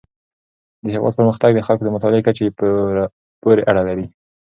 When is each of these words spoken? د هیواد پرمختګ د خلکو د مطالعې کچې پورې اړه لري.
د 0.83 0.85
هیواد 0.95 1.13
پرمختګ 1.19 1.51
د 1.53 1.59
خلکو 1.67 1.83
د 1.85 1.89
مطالعې 1.95 2.25
کچې 2.27 2.45
پورې 3.41 3.61
اړه 3.69 3.81
لري. 3.89 4.05